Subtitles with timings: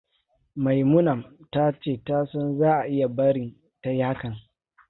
[0.63, 1.21] Maimunaam
[1.53, 4.35] tace tasan za a iya barin tayi hakan.